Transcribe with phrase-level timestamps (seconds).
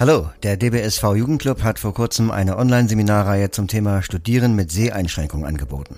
[0.00, 5.96] Hallo, der DBSV Jugendclub hat vor kurzem eine Online-Seminarreihe zum Thema Studieren mit Seheinschränkung angeboten.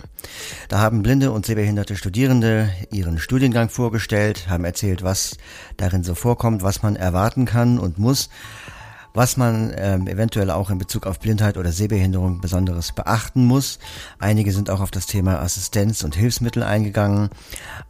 [0.71, 5.37] Da haben blinde und sehbehinderte Studierende ihren Studiengang vorgestellt, haben erzählt, was
[5.76, 8.31] darin so vorkommt, was man erwarten kann und muss,
[9.13, 13.80] was man ähm, eventuell auch in Bezug auf Blindheit oder Sehbehinderung Besonderes beachten muss.
[14.19, 17.28] Einige sind auch auf das Thema Assistenz und Hilfsmittel eingegangen.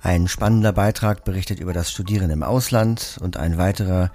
[0.02, 4.11] Ein spannender Beitrag berichtet über das Studieren im Ausland und ein weiterer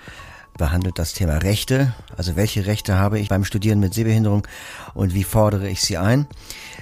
[0.57, 4.47] behandelt das Thema Rechte, also welche Rechte habe ich beim Studieren mit Sehbehinderung
[4.93, 6.27] und wie fordere ich sie ein.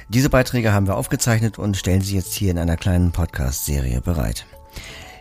[0.10, 4.46] Diese Beiträge haben wir aufgezeichnet und stellen sie jetzt hier in einer kleinen Podcast-Serie bereit.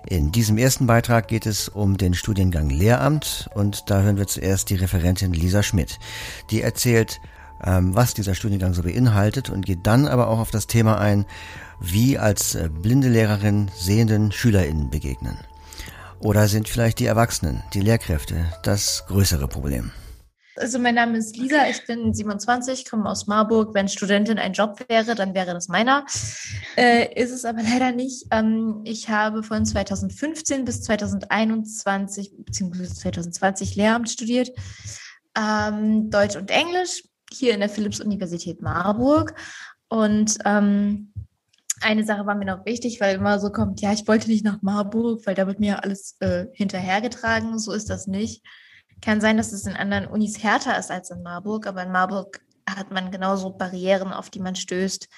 [0.06, 4.70] In diesem ersten Beitrag geht es um den Studiengang Lehramt und da hören wir zuerst
[4.70, 5.98] die Referentin Lisa Schmidt.
[6.50, 7.20] Die erzählt,
[7.64, 11.24] ähm, was dieser Studiengang so beinhaltet und geht dann aber auch auf das Thema ein,
[11.80, 15.38] wie als äh, blinde Lehrerin sehenden SchülerInnen begegnen.
[16.22, 19.90] Oder sind vielleicht die Erwachsenen, die Lehrkräfte, das größere Problem?
[20.54, 23.74] Also mein Name ist Lisa, ich bin 27, komme aus Marburg.
[23.74, 26.04] Wenn Studentin ein Job wäre, dann wäre das meiner.
[26.76, 28.26] Äh, ist es aber leider nicht.
[28.30, 32.84] Ähm, ich habe von 2015 bis 2021 bzw.
[32.84, 34.50] 2020 Lehramt studiert,
[35.36, 39.34] ähm, Deutsch und Englisch hier in der Philipps-Universität Marburg.
[39.88, 41.12] Und ähm,
[41.82, 44.62] eine Sache war mir noch wichtig, weil immer so kommt, ja, ich wollte nicht nach
[44.62, 47.58] Marburg, weil da wird mir alles äh, hinterhergetragen.
[47.58, 48.44] So ist das nicht.
[49.00, 52.40] Kann sein, dass es in anderen Unis härter ist als in Marburg, aber in Marburg
[52.68, 55.08] hat man genauso Barrieren, auf die man stößt,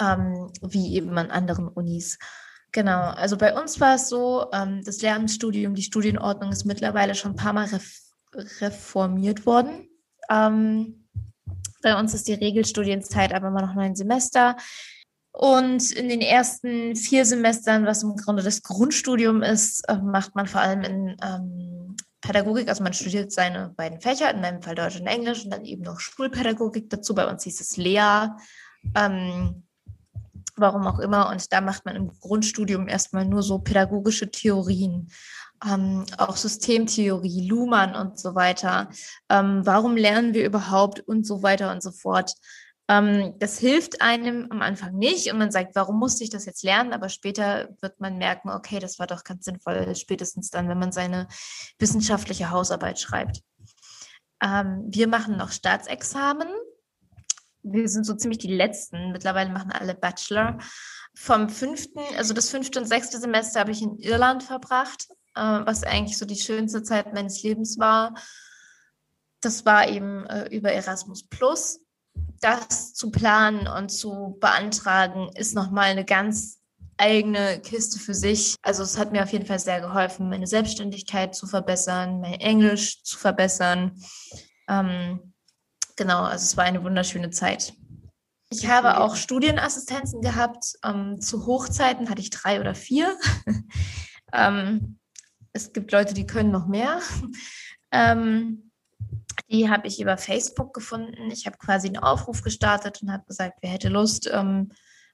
[0.00, 2.18] ähm, wie eben an anderen Unis.
[2.72, 7.32] Genau, also bei uns war es so, ähm, das Lehramtsstudium, die Studienordnung ist mittlerweile schon
[7.32, 8.02] ein paar Mal ref
[8.60, 9.88] reformiert worden.
[10.30, 11.08] Ähm,
[11.82, 14.56] bei uns ist die Regelstudienzeit aber immer noch neun Semester.
[15.32, 20.46] Und in den ersten vier Semestern, was im Grunde das Grundstudium ist, äh, macht man
[20.46, 24.98] vor allem in ähm, Pädagogik, also man studiert seine beiden Fächer, in meinem Fall Deutsch
[24.98, 27.14] und Englisch und dann eben noch Schulpädagogik dazu.
[27.14, 28.28] Bei uns hieß es Lea,
[28.94, 29.62] ähm,
[30.56, 31.28] warum auch immer.
[31.30, 35.10] Und da macht man im Grundstudium erstmal nur so pädagogische Theorien,
[35.64, 38.88] ähm, auch Systemtheorie, Luhmann und so weiter.
[39.28, 42.34] Ähm, warum lernen wir überhaupt und so weiter und so fort.
[42.88, 46.64] Ähm, das hilft einem am Anfang nicht und man sagt, warum musste ich das jetzt
[46.64, 46.94] lernen?
[46.94, 50.90] Aber später wird man merken, okay, das war doch ganz sinnvoll, spätestens dann, wenn man
[50.90, 51.28] seine
[51.78, 53.42] wissenschaftliche Hausarbeit schreibt.
[54.42, 56.48] Ähm, wir machen noch Staatsexamen.
[57.62, 59.12] Wir sind so ziemlich die Letzten.
[59.12, 60.56] Mittlerweile machen alle Bachelor.
[61.14, 65.84] Vom fünften, also das fünfte und sechste Semester habe ich in Irland verbracht, äh, was
[65.84, 68.14] eigentlich so die schönste Zeit meines Lebens war.
[69.42, 71.80] Das war eben äh, über Erasmus Plus
[72.40, 76.58] das zu planen und zu beantragen, ist nochmal eine ganz
[76.96, 78.56] eigene Kiste für sich.
[78.62, 83.02] Also es hat mir auf jeden Fall sehr geholfen, meine Selbstständigkeit zu verbessern, mein Englisch
[83.02, 83.92] zu verbessern.
[84.68, 85.32] Ähm,
[85.96, 87.72] genau, also es war eine wunderschöne Zeit.
[88.50, 90.74] Ich habe auch Studienassistenzen gehabt.
[90.84, 93.16] Ähm, zu Hochzeiten hatte ich drei oder vier.
[94.32, 94.98] ähm,
[95.52, 97.00] es gibt Leute, die können noch mehr.
[97.90, 98.67] Ähm,
[99.50, 101.30] die habe ich über Facebook gefunden.
[101.30, 104.70] Ich habe quasi einen Aufruf gestartet und habe gesagt, wer hätte Lust, ähm,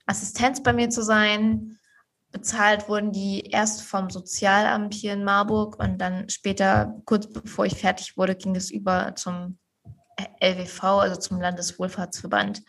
[0.07, 1.79] Assistenz bei mir zu sein.
[2.31, 7.77] Bezahlt wurden die erst vom Sozialamt hier in Marburg und dann später, kurz bevor ich
[7.77, 9.59] fertig wurde, ging es über zum
[10.41, 12.63] LWV, also zum Landeswohlfahrtsverband.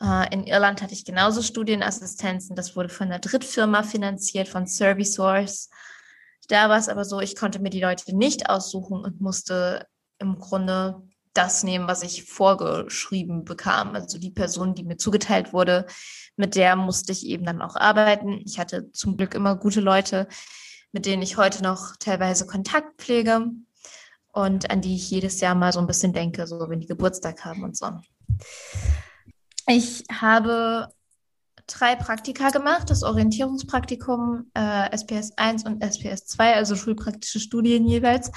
[0.00, 2.56] Äh, in Irland hatte ich genauso Studienassistenzen.
[2.56, 5.70] Das wurde von einer Drittfirma finanziert, von Servisource.
[6.48, 9.86] Da war es aber so, ich konnte mir die Leute nicht aussuchen und musste
[10.18, 11.02] im Grunde
[11.36, 13.94] das nehmen, was ich vorgeschrieben bekam.
[13.94, 15.86] Also die Person, die mir zugeteilt wurde,
[16.36, 18.40] mit der musste ich eben dann auch arbeiten.
[18.44, 20.28] Ich hatte zum Glück immer gute Leute,
[20.92, 23.50] mit denen ich heute noch teilweise Kontakt pflege
[24.32, 27.44] und an die ich jedes Jahr mal so ein bisschen denke, so wenn die Geburtstag
[27.44, 27.90] haben und so.
[29.66, 30.88] Ich habe
[31.66, 38.30] drei Praktika gemacht, das Orientierungspraktikum äh, SPS 1 und SPS 2, also schulpraktische Studien jeweils.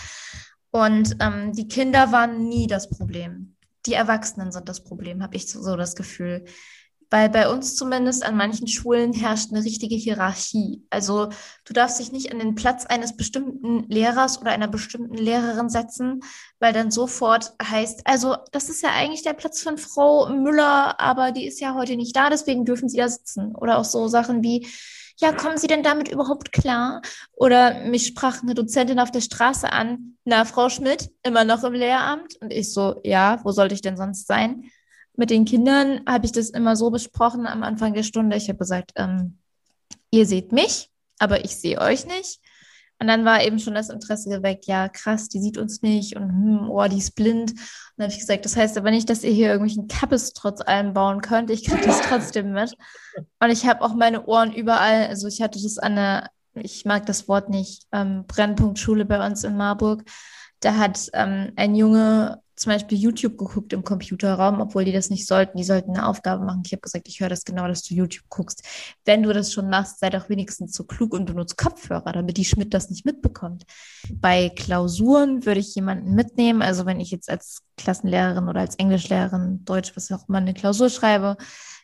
[0.71, 3.55] Und ähm, die Kinder waren nie das Problem.
[3.85, 6.45] Die Erwachsenen sind das Problem, habe ich so das Gefühl.
[7.11, 10.85] Weil bei uns zumindest an manchen Schulen herrscht eine richtige Hierarchie.
[10.91, 11.29] Also
[11.65, 16.19] du darfst dich nicht an den Platz eines bestimmten Lehrers oder einer bestimmten Lehrerin setzen,
[16.59, 21.31] weil dann sofort heißt, also das ist ja eigentlich der Platz von Frau Müller, aber
[21.31, 23.55] die ist ja heute nicht da, deswegen dürfen sie da sitzen.
[23.55, 24.67] Oder auch so Sachen wie,
[25.19, 27.01] ja, kommen Sie denn damit überhaupt klar?
[27.33, 31.73] Oder mich sprach eine Dozentin auf der Straße an, na, Frau Schmidt, immer noch im
[31.73, 32.35] Lehramt?
[32.39, 34.71] Und ich so, ja, wo sollte ich denn sonst sein?
[35.17, 38.37] Mit den Kindern habe ich das immer so besprochen am Anfang der Stunde.
[38.37, 39.37] Ich habe gesagt, ähm,
[40.09, 40.89] ihr seht mich,
[41.19, 42.39] aber ich sehe euch nicht.
[42.99, 46.29] Und dann war eben schon das Interesse geweckt, ja, krass, die sieht uns nicht und
[46.29, 47.53] hm, oh, die ist blind.
[47.99, 50.93] Dann habe ich gesagt, das heißt aber nicht, dass ihr hier irgendwelchen Kappes trotz allem
[50.93, 51.49] bauen könnt.
[51.49, 52.73] Ich kriege das trotzdem mit.
[53.41, 57.05] Und ich habe auch meine Ohren überall, also ich hatte das an der, ich mag
[57.07, 60.05] das Wort nicht, ähm, Brennpunkt Schule bei uns in Marburg.
[60.61, 65.25] Da hat ähm, ein Junge zum Beispiel YouTube geguckt im Computerraum, obwohl die das nicht
[65.25, 65.57] sollten.
[65.57, 66.63] Die sollten eine Aufgabe machen.
[66.65, 68.63] Ich habe gesagt, ich höre das genau, dass du YouTube guckst.
[69.05, 72.43] Wenn du das schon machst, sei doch wenigstens so klug und benutzt Kopfhörer, damit die
[72.43, 73.63] Schmidt das nicht mitbekommt.
[74.11, 76.61] Bei Klausuren würde ich jemanden mitnehmen.
[76.61, 80.89] Also wenn ich jetzt als Klassenlehrerin oder als Englischlehrerin, Deutsch, was auch immer, eine Klausur
[80.89, 81.37] schreibe,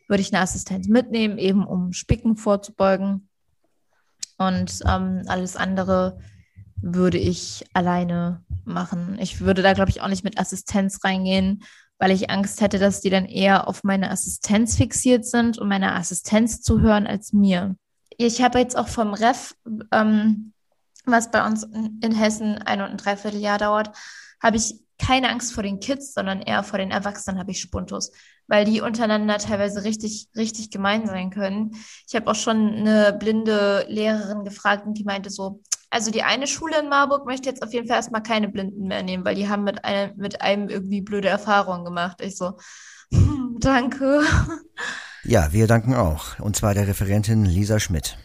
[0.10, 3.30] würde ich eine Assistenz mitnehmen, eben um Spicken vorzubeugen.
[4.38, 6.20] Und ähm, alles andere
[6.86, 9.18] würde ich alleine machen.
[9.20, 11.64] Ich würde da, glaube ich, auch nicht mit Assistenz reingehen,
[11.98, 15.96] weil ich Angst hätte, dass die dann eher auf meine Assistenz fixiert sind und meine
[15.96, 17.76] Assistenz zu hören als mir.
[18.18, 19.56] Ich habe jetzt auch vom Ref,
[19.92, 20.54] ähm,
[21.06, 23.90] was bei uns in, in Hessen ein und ein Dreivierteljahr dauert,
[24.40, 28.12] habe ich keine Angst vor den Kids, sondern eher vor den Erwachsenen habe ich Spuntus,
[28.48, 31.72] weil die untereinander teilweise richtig, richtig gemein sein können.
[32.08, 35.62] Ich habe auch schon eine blinde Lehrerin gefragt und die meinte so,
[35.96, 39.02] also die eine Schule in Marburg möchte jetzt auf jeden Fall erstmal keine Blinden mehr
[39.02, 42.18] nehmen, weil die haben mit einem, mit einem irgendwie blöde Erfahrungen gemacht.
[42.20, 42.58] Ich so,
[43.14, 44.22] hm, danke.
[45.24, 46.38] Ja, wir danken auch.
[46.40, 48.18] Und zwar der Referentin Lisa Schmidt.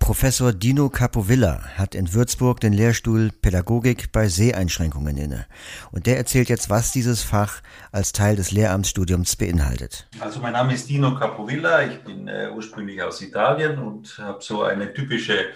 [0.00, 5.46] Professor Dino Capovilla hat in Würzburg den Lehrstuhl Pädagogik bei Seheinschränkungen inne.
[5.92, 7.60] Und der erzählt jetzt, was dieses Fach
[7.92, 10.08] als Teil des Lehramtsstudiums beinhaltet.
[10.20, 14.62] Also mein Name ist Dino Capovilla, ich bin äh, ursprünglich aus Italien und habe so
[14.62, 15.50] eine typische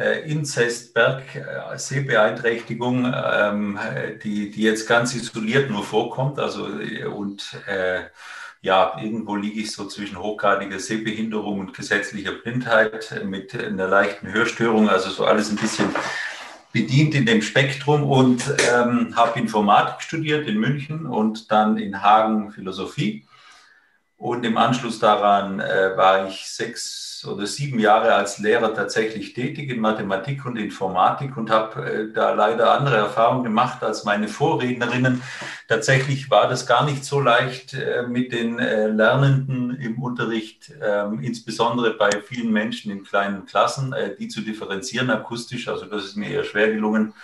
[0.00, 3.78] äh, Inzest-Berg-Sehbeeinträchtigung, ähm,
[4.24, 6.38] die, die jetzt ganz isoliert nur vorkommt.
[6.38, 8.04] Also, äh, und äh,
[8.62, 14.88] ja, irgendwo liege ich so zwischen hochgradiger Sehbehinderung und gesetzlicher Blindheit mit einer leichten Hörstörung,
[14.88, 15.88] also so alles ein bisschen
[16.72, 18.42] bedient in dem Spektrum und
[18.72, 23.26] ähm, habe Informatik studiert in München und dann in Hagen Philosophie.
[24.16, 29.70] Und im Anschluss daran äh, war ich sechs oder sieben Jahre als Lehrer tatsächlich tätig
[29.70, 35.22] in Mathematik und Informatik und habe äh, da leider andere Erfahrungen gemacht als meine Vorrednerinnen.
[35.68, 41.20] Tatsächlich war das gar nicht so leicht äh, mit den äh, Lernenden im Unterricht, ähm,
[41.22, 45.68] insbesondere bei vielen Menschen in kleinen Klassen, die zu differenzieren akustisch.
[45.68, 47.14] Also das ist mir eher schwer gelungen.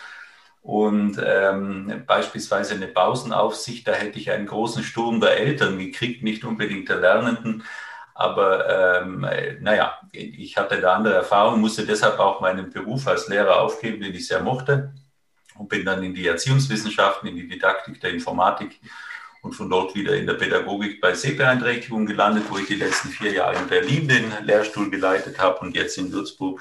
[0.67, 6.45] Und ähm, beispielsweise eine Pausenaufsicht, da hätte ich einen großen Sturm der Eltern gekriegt, nicht
[6.45, 7.63] unbedingt der Lernenden.
[8.19, 9.27] Aber ähm,
[9.61, 14.15] naja, ich hatte da andere Erfahrungen, musste deshalb auch meinen Beruf als Lehrer aufgeben, den
[14.15, 14.95] ich sehr mochte.
[15.59, 18.81] Und bin dann in die Erziehungswissenschaften, in die Didaktik der Informatik
[19.43, 23.33] und von dort wieder in der Pädagogik bei Sehbeeinträchtigungen gelandet, wo ich die letzten vier
[23.33, 26.61] Jahre in Berlin den Lehrstuhl geleitet habe und jetzt in Würzburg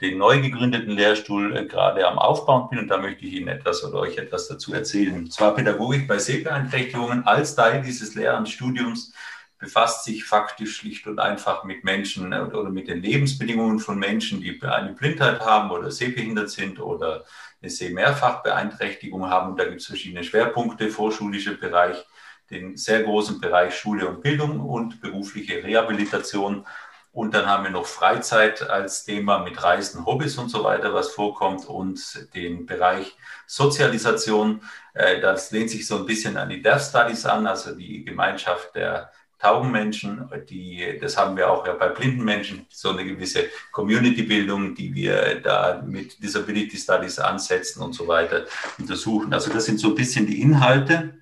[0.00, 2.78] den neu gegründeten Lehrstuhl äh, gerade am Aufbauen bin.
[2.78, 5.14] Und da möchte ich Ihnen etwas oder euch etwas dazu erzählen.
[5.14, 9.12] Und zwar Pädagogik bei Sehbeeinträchtigungen als Teil dieses Lehramtsstudiums
[9.58, 14.40] befasst sich faktisch schlicht und einfach mit Menschen äh, oder mit den Lebensbedingungen von Menschen,
[14.40, 17.24] die eine Blindheit haben oder sehbehindert sind oder
[17.62, 19.56] eine Sehmehrfachbeeinträchtigung haben.
[19.56, 22.04] Da gibt es verschiedene Schwerpunkte, vorschulischer Bereich,
[22.50, 26.66] den sehr großen Bereich Schule und Bildung und berufliche Rehabilitation.
[27.10, 31.08] Und dann haben wir noch Freizeit als Thema mit Reisen, Hobbys und so weiter, was
[31.08, 34.60] vorkommt und den Bereich Sozialisation.
[34.92, 38.74] Äh, das lehnt sich so ein bisschen an die Deaf Studies an, also die Gemeinschaft
[38.74, 43.44] der tauben Menschen, die, das haben wir auch ja bei blinden Menschen, so eine gewisse
[43.72, 48.46] Community-Bildung, die wir da mit Disability Studies ansetzen und so weiter
[48.78, 49.34] untersuchen.
[49.34, 51.14] Also das sind so ein bisschen die Inhalte.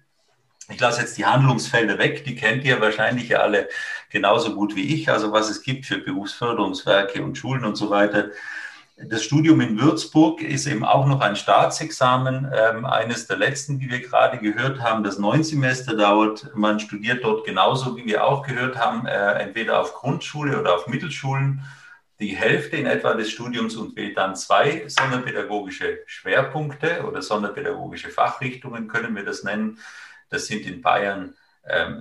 [0.71, 3.69] Ich lasse jetzt die Handlungsfelder weg, die kennt ihr wahrscheinlich alle
[4.11, 8.31] genauso gut wie ich, also was es gibt für Berufsförderungswerke und Schulen und so weiter.
[8.97, 13.91] Das Studium in Würzburg ist eben auch noch ein Staatsexamen, ähm, eines der letzten, die
[13.91, 16.55] wir gerade gehört haben, das neun Semester dauert.
[16.55, 20.87] Man studiert dort genauso, wie wir auch gehört haben, äh, entweder auf Grundschule oder auf
[20.87, 21.63] Mittelschulen.
[22.21, 28.87] Die Hälfte in etwa des Studiums und wählt dann zwei sonderpädagogische Schwerpunkte oder sonderpädagogische Fachrichtungen,
[28.87, 29.81] können wir das nennen.
[30.31, 31.35] Das sind in Bayern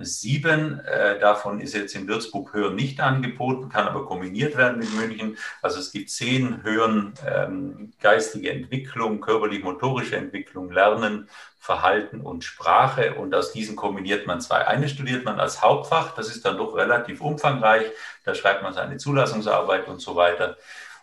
[0.02, 4.92] sieben äh, davon ist jetzt in Würzburg Hören nicht angeboten, kann aber kombiniert werden mit
[4.94, 5.38] München.
[5.62, 13.14] Also es gibt zehn Hören, ähm, geistige Entwicklung, körperlich-motorische Entwicklung, Lernen, Verhalten und Sprache.
[13.14, 14.66] Und aus diesen kombiniert man zwei.
[14.66, 17.86] Eine studiert man als Hauptfach, das ist dann doch relativ umfangreich.
[18.24, 20.58] Da schreibt man seine Zulassungsarbeit und so weiter.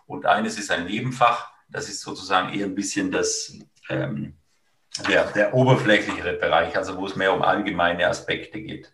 [0.05, 3.57] Und eines ist ein Nebenfach, das ist sozusagen eher ein bisschen das
[3.89, 4.35] ähm,
[5.07, 8.91] der, der oberflächlichere Bereich, also wo es mehr um allgemeine Aspekte geht.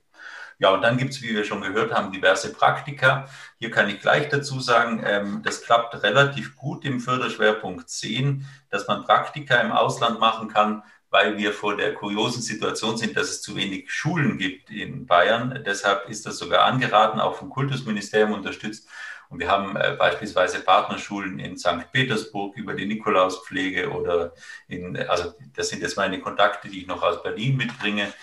[0.59, 3.27] Ja, und dann gibt es, wie wir schon gehört haben, diverse Praktika.
[3.59, 8.87] Hier kann ich gleich dazu sagen, ähm, das klappt relativ gut im Förderschwerpunkt 10, dass
[8.87, 13.41] man Praktika im Ausland machen kann, weil wir vor der kuriosen Situation sind, dass es
[13.41, 15.63] zu wenig Schulen gibt in Bayern.
[15.65, 18.89] Deshalb ist das sogar angeraten, auch vom Kultusministerium unterstützt.
[19.29, 21.91] Und wir haben äh, beispielsweise Partnerschulen in St.
[21.91, 24.33] Petersburg über die Nikolauspflege oder
[24.67, 28.13] in, also das sind jetzt meine Kontakte, die ich noch aus Berlin mitbringe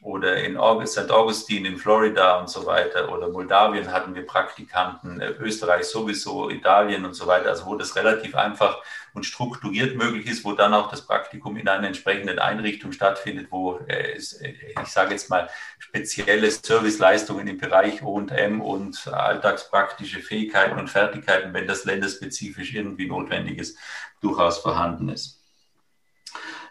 [0.00, 1.10] oder in St.
[1.10, 7.04] Augustin in Florida und so weiter oder Moldawien hatten wir Praktikanten, äh, Österreich sowieso, Italien
[7.04, 8.82] und so weiter, also wo das relativ einfach
[9.14, 13.78] und strukturiert möglich ist, wo dann auch das Praktikum in einer entsprechenden Einrichtung stattfindet, wo
[13.88, 20.78] äh, es, äh, ich sage jetzt mal, spezielle Serviceleistungen im Bereich O&M und alltagspraktische Fähigkeiten
[20.78, 23.78] und Fertigkeiten, wenn das länderspezifisch irgendwie notwendig ist,
[24.20, 25.37] durchaus vorhanden ist.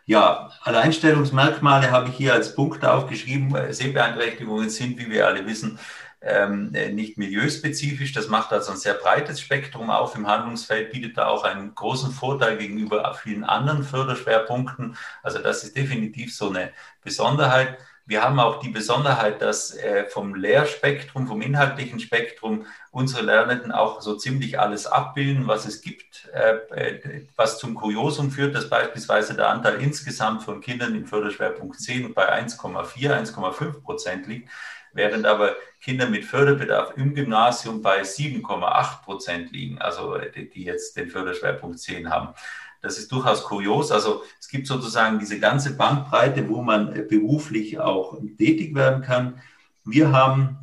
[0.10, 3.54] Ja, Alleinstellungsmerkmale habe ich hier als Punkt aufgeschrieben.
[3.74, 5.80] Sehbeeinträchtigungen sind, wie wir alle wissen,
[6.22, 8.14] ähm, nicht milieuspezifisch.
[8.14, 12.12] Das macht also ein sehr breites Spektrum auf im Handlungsfeld, bietet da auch einen großen
[12.14, 14.96] Vorteil gegenüber vielen anderen Förderschwerpunkten.
[15.24, 16.72] Also das ist definitiv so eine
[17.04, 17.78] Besonderheit.
[18.08, 24.00] Wir haben auch die Besonderheit, dass äh, vom Lehrspektrum, vom inhaltlichen Spektrum unsere Lernenden auch
[24.00, 29.36] so ziemlich alles abbilden, was es gibt, äh, äh, was zum Kuriosum führt, dass beispielsweise
[29.36, 34.50] der Anteil insgesamt von Kindern im Förderschwerpunkt 10 bei 1,4, 1,5 Prozent liegt,
[34.94, 41.10] während aber Kinder mit Förderbedarf im Gymnasium bei 7,8 Prozent liegen, also die jetzt den
[41.10, 42.34] Förderschwerpunkt 10 haben.
[42.82, 43.92] Das ist durchaus kurios.
[43.92, 49.42] Also es gibt sozusagen diese ganze Bandbreite, wo man beruflich auch tätig werden kann.
[49.84, 50.60] Wir haben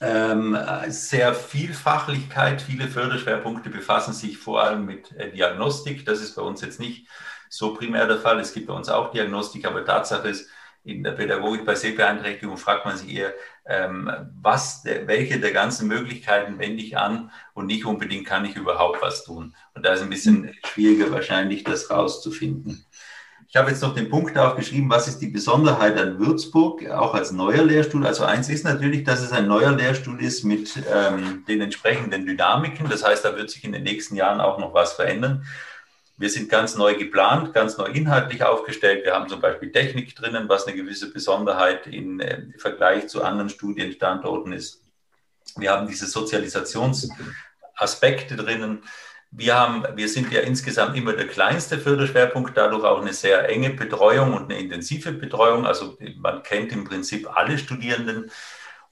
[0.00, 2.62] ähm, sehr Vielfachlichkeit.
[2.62, 6.04] Viele Förderschwerpunkte befassen sich vor allem mit äh, Diagnostik.
[6.04, 7.08] Das ist bei uns jetzt nicht
[7.48, 8.40] so primär der Fall.
[8.40, 10.48] Es gibt bei uns auch Diagnostik, aber Tatsache ist,
[10.84, 13.32] in der Pädagogik bei Sehbeeinträchtigung fragt man sich eher,
[13.66, 14.10] ähm,
[14.42, 19.24] was, welche der ganzen Möglichkeiten wende ich an und nicht unbedingt kann ich überhaupt was
[19.24, 19.54] tun.
[19.74, 22.84] Und da ist ein bisschen schwieriger wahrscheinlich, das rauszufinden.
[23.48, 27.30] Ich habe jetzt noch den Punkt aufgeschrieben, was ist die Besonderheit an Würzburg, auch als
[27.30, 28.04] neuer Lehrstuhl.
[28.04, 32.88] Also eins ist natürlich, dass es ein neuer Lehrstuhl ist mit ähm, den entsprechenden Dynamiken.
[32.88, 35.46] Das heißt, da wird sich in den nächsten Jahren auch noch was verändern.
[36.16, 39.04] Wir sind ganz neu geplant, ganz neu inhaltlich aufgestellt.
[39.04, 43.48] Wir haben zum Beispiel Technik drinnen, was eine gewisse Besonderheit im äh, Vergleich zu anderen
[43.48, 44.80] Studienstandorten ist.
[45.56, 48.84] Wir haben diese Sozialisationsaspekte drinnen.
[49.32, 53.70] Wir, haben, wir sind ja insgesamt immer der kleinste Förderschwerpunkt, dadurch auch eine sehr enge
[53.70, 55.66] Betreuung und eine intensive Betreuung.
[55.66, 58.30] Also man kennt im Prinzip alle Studierenden.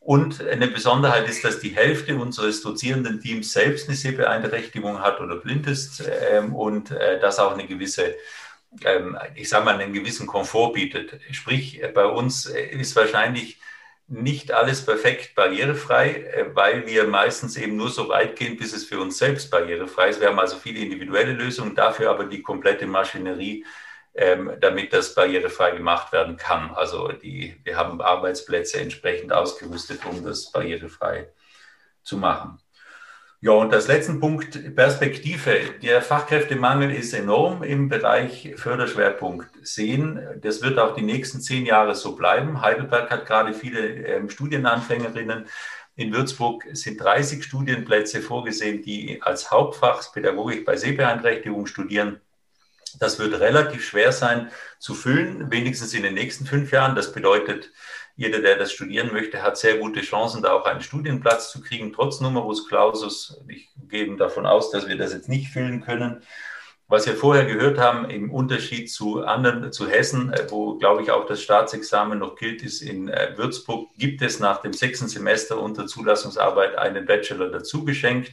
[0.05, 5.69] Und eine Besonderheit ist, dass die Hälfte unseres Dozierenden-Teams selbst eine Sehbeeinträchtigung hat oder blind
[5.69, 8.17] ist ähm, und äh, das auch eine gewisse,
[8.85, 11.21] ähm, ich sage mal, einen gewissen Komfort bietet.
[11.31, 13.61] Sprich, äh, bei uns äh, ist wahrscheinlich
[14.09, 18.85] nicht alles perfekt barrierefrei, äh, weil wir meistens eben nur so weit gehen, bis es
[18.85, 20.21] für uns selbst barrierefrei ist.
[20.21, 23.65] Wir haben also viele individuelle Lösungen, dafür aber die komplette Maschinerie
[24.15, 26.71] ähm, damit das barrierefrei gemacht werden kann.
[26.75, 31.29] Also die, wir haben Arbeitsplätze entsprechend ausgerüstet, um das barrierefrei
[32.03, 32.59] zu machen.
[33.45, 35.75] Ja, und das letzte Punkt, Perspektive.
[35.83, 40.21] Der Fachkräftemangel ist enorm im Bereich Förderschwerpunkt Sehen.
[40.41, 42.61] Das wird auch die nächsten zehn Jahre so bleiben.
[42.61, 45.49] Heidelberg hat gerade viele ähm, Studienanfängerinnen.
[45.97, 52.21] In Würzburg sind 30 Studienplätze vorgesehen, die als Hauptfach Pädagogik bei Sehbeeinträchtigung studieren.
[52.99, 56.97] Das wird relativ schwer sein zu füllen, wenigstens in den nächsten fünf Jahren.
[56.97, 57.71] Das bedeutet,
[58.17, 61.93] jeder, der das studieren möchte, hat sehr gute Chancen, da auch einen Studienplatz zu kriegen,
[61.93, 63.41] trotz Numerus Clausus.
[63.49, 66.23] Ich gehe davon aus, dass wir das jetzt nicht füllen können.
[66.93, 71.11] Was wir vorher gehört haben, im Unterschied zu anderen, zu Hessen, äh, wo, glaube ich,
[71.11, 75.59] auch das Staatsexamen noch gilt, ist in äh, Würzburg, gibt es nach dem sechsten Semester
[75.59, 78.33] unter Zulassungsarbeit einen Bachelor dazu geschenkt.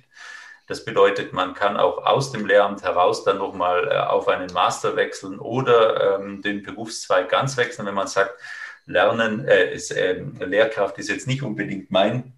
[0.70, 4.96] Das bedeutet, man kann auch aus dem Lehramt heraus dann nochmal äh, auf einen Master
[4.96, 8.40] wechseln oder ähm, den Berufszweig ganz wechseln, wenn man sagt,
[8.86, 12.34] Lernen, äh, ist, äh, Lehrkraft ist jetzt nicht unbedingt mein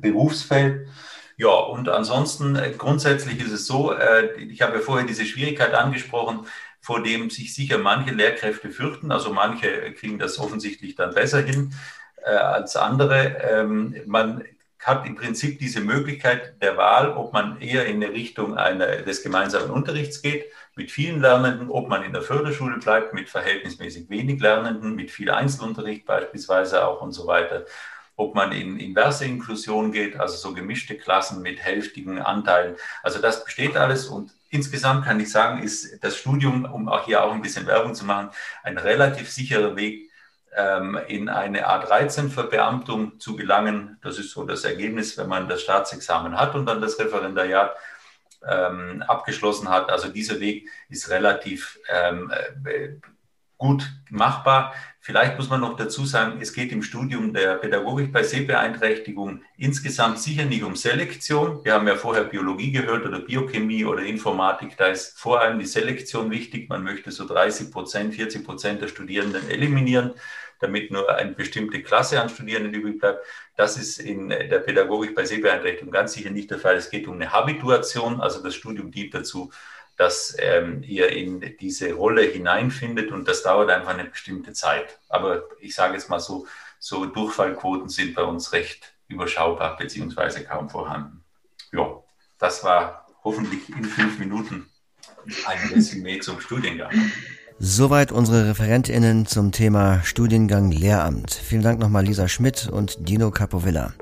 [0.00, 0.88] Berufsfeld.
[1.36, 5.72] Ja, und ansonsten äh, grundsätzlich ist es so, äh, ich habe ja vorher diese Schwierigkeit
[5.72, 6.48] angesprochen,
[6.80, 9.12] vor dem sich sicher manche Lehrkräfte fürchten.
[9.12, 11.72] Also manche kriegen das offensichtlich dann besser hin
[12.24, 13.36] äh, als andere.
[13.40, 14.42] Ähm, man
[14.86, 19.24] hat im Prinzip diese Möglichkeit der Wahl, ob man eher in eine Richtung einer, des
[19.24, 24.40] gemeinsamen Unterrichts geht, mit vielen Lernenden, ob man in der Förderschule bleibt, mit verhältnismäßig wenig
[24.40, 27.64] Lernenden, mit viel Einzelunterricht beispielsweise auch und so weiter,
[28.14, 32.76] ob man in inverse Inklusion geht, also so gemischte Klassen mit hälftigen Anteilen.
[33.02, 37.24] Also das besteht alles und insgesamt kann ich sagen, ist das Studium, um auch hier
[37.24, 38.30] auch ein bisschen Werbung zu machen,
[38.62, 40.05] ein relativ sicherer Weg
[41.08, 43.98] in eine Art 13-Verbeamtung zu gelangen.
[44.02, 47.76] Das ist so das Ergebnis, wenn man das Staatsexamen hat und dann das Referendariat
[48.46, 49.90] ähm, abgeschlossen hat.
[49.90, 52.32] Also dieser Weg ist relativ ähm,
[52.64, 52.88] äh,
[53.58, 54.74] gut machbar.
[55.00, 60.18] Vielleicht muss man noch dazu sagen, es geht im Studium der Pädagogik bei Sehbeeinträchtigung insgesamt
[60.18, 61.64] sicher nicht um Selektion.
[61.64, 64.76] Wir haben ja vorher Biologie gehört oder Biochemie oder Informatik.
[64.76, 66.68] Da ist vor allem die Selektion wichtig.
[66.68, 70.12] Man möchte so 30 Prozent, 40 Prozent der Studierenden eliminieren,
[70.60, 73.24] damit nur eine bestimmte Klasse an Studierenden übrig bleibt.
[73.56, 76.76] Das ist in der Pädagogik bei Sehbeeinträchtigung ganz sicher nicht der Fall.
[76.76, 79.50] Es geht um eine Habituation, also das Studium dient dazu,
[79.96, 84.98] dass ähm, ihr in diese Rolle hineinfindet und das dauert einfach eine bestimmte Zeit.
[85.08, 86.46] Aber ich sage jetzt mal so,
[86.78, 91.24] so Durchfallquoten sind bei uns recht überschaubar beziehungsweise kaum vorhanden.
[91.72, 92.02] Ja,
[92.38, 94.70] das war hoffentlich in fünf Minuten
[95.46, 96.92] ein Resümee zum Studiengang.
[97.58, 101.32] Soweit unsere ReferentInnen zum Thema Studiengang Lehramt.
[101.32, 103.94] Vielen Dank nochmal Lisa Schmidt und Dino Capovilla.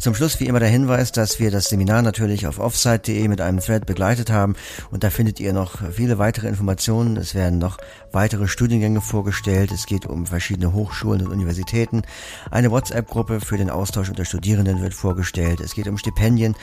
[0.00, 3.58] Zum Schluss wie immer der Hinweis, dass wir das Seminar natürlich auf offsite.de mit einem
[3.58, 4.54] Thread begleitet haben
[4.92, 7.16] und da findet ihr noch viele weitere Informationen.
[7.16, 7.78] Es werden noch
[8.14, 9.72] weitere Studiengänge vorgestellt.
[9.72, 12.02] Es geht um verschiedene Hochschulen und Universitäten.
[12.50, 15.60] Eine WhatsApp-Gruppe für den Austausch unter Studierenden wird vorgestellt.
[15.60, 16.54] Es geht um Stipendien.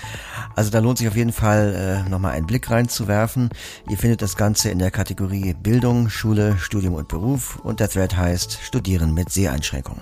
[0.56, 3.50] Also da lohnt sich auf jeden Fall äh, nochmal einen Blick reinzuwerfen.
[3.90, 8.16] Ihr findet das Ganze in der Kategorie Bildung, Schule, Studium und Beruf und der Thread
[8.16, 10.02] heißt Studieren mit Seheinschränkungen.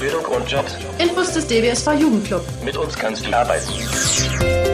[0.00, 0.76] Bildung und Jobs.
[0.98, 2.42] Infos des DBSV Jugendclub.
[2.64, 4.67] Mit uns kannst du arbeiten.